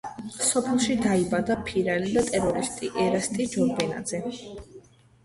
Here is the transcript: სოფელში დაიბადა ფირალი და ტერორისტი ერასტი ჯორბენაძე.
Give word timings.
სოფელში 0.35 0.93
დაიბადა 1.01 1.57
ფირალი 1.67 2.13
და 2.15 2.23
ტერორისტი 2.29 2.89
ერასტი 3.05 3.47
ჯორბენაძე. 3.53 4.23